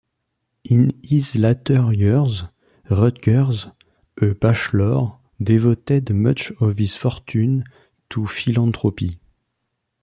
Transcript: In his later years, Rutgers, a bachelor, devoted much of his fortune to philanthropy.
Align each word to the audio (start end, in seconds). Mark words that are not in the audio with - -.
In 0.67 0.87
his 1.03 1.35
later 1.35 1.93
years, 1.93 2.45
Rutgers, 2.89 3.67
a 4.19 4.33
bachelor, 4.33 5.11
devoted 5.39 6.09
much 6.09 6.51
of 6.59 6.79
his 6.79 6.95
fortune 6.95 7.65
to 8.09 8.25
philanthropy. 8.25 9.19